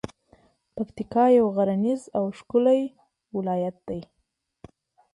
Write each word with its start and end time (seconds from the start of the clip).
پکتیکا 0.75 1.25
یو 1.37 1.47
غرنیز 1.55 2.01
او 2.17 2.23
ښکلی 2.37 2.81
ولایت 3.35 3.77
ده. 3.87 3.99